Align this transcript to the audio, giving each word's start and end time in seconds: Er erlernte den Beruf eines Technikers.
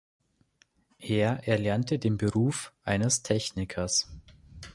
Er 0.97 1.47
erlernte 1.47 1.99
den 1.99 2.17
Beruf 2.17 2.73
eines 2.81 3.21
Technikers. 3.21 4.09